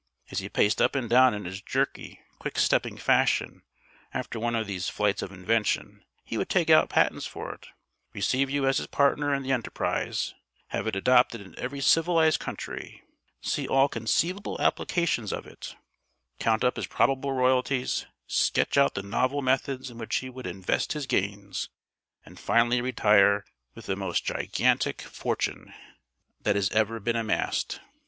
As 0.31 0.39
he 0.39 0.49
paced 0.49 0.81
up 0.81 0.95
and 0.95 1.07
down 1.07 1.35
in 1.35 1.45
his 1.45 1.61
jerky 1.61 2.21
quick 2.39 2.57
stepping 2.57 2.97
fashion 2.97 3.61
after 4.11 4.39
one 4.39 4.55
of 4.55 4.65
these 4.65 4.89
flights 4.89 5.21
of 5.21 5.31
invention, 5.31 6.03
he 6.23 6.39
would 6.39 6.49
take 6.49 6.71
out 6.71 6.89
patents 6.89 7.27
for 7.27 7.53
it, 7.53 7.67
receive 8.11 8.49
you 8.49 8.65
as 8.65 8.79
his 8.79 8.87
partner 8.87 9.31
in 9.31 9.43
the 9.43 9.51
enterprise, 9.51 10.33
have 10.69 10.87
it 10.87 10.95
adopted 10.95 11.39
in 11.39 11.53
every 11.59 11.81
civilised 11.81 12.39
country, 12.39 13.03
see 13.41 13.67
all 13.67 13.87
conceivable 13.87 14.59
applications 14.59 15.31
of 15.31 15.45
it, 15.45 15.75
count 16.39 16.63
up 16.63 16.77
his 16.77 16.87
probable 16.87 17.33
royalties, 17.33 18.07
sketch 18.25 18.77
out 18.79 18.95
the 18.95 19.03
novel 19.03 19.43
methods 19.43 19.91
in 19.91 19.99
which 19.99 20.15
he 20.15 20.31
would 20.31 20.47
invest 20.47 20.93
his 20.93 21.05
gains, 21.05 21.69
and 22.25 22.39
finally 22.39 22.81
retire 22.81 23.45
with 23.75 23.85
the 23.85 23.95
most 23.95 24.25
gigantic 24.25 25.03
fortune 25.03 25.71
that 26.41 26.55
has 26.55 26.71
ever 26.71 26.99
been 26.99 27.15
amassed. 27.15 27.79